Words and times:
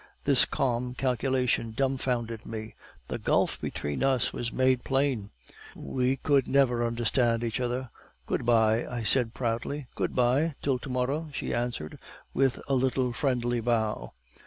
"This 0.23 0.45
calm 0.45 0.95
calculation 0.95 1.73
dumfounded 1.77 2.43
me. 2.43 2.73
The 3.07 3.19
gulf 3.19 3.61
between 3.61 4.01
us 4.03 4.33
was 4.33 4.51
made 4.51 4.83
plain; 4.83 5.29
we 5.75 6.15
could 6.15 6.47
never 6.47 6.83
understand 6.83 7.43
each 7.43 7.59
other. 7.59 7.91
"'Good 8.25 8.43
bye,' 8.43 8.87
I 8.87 9.03
said 9.03 9.35
proudly. 9.35 9.85
"'Good 9.93 10.15
bye, 10.15 10.55
till 10.63 10.79
to 10.79 10.89
morrow,' 10.89 11.29
she 11.33 11.53
answered, 11.53 11.99
with 12.33 12.59
a 12.67 12.73
little 12.73 13.13
friendly 13.13 13.59
bow. 13.59 14.13